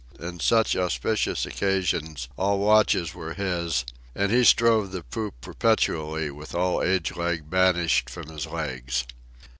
[0.19, 3.85] In such auspicious occasions all watches were his,
[4.15, 9.05] and he strode the poop perpetually with all age lag banished from his legs.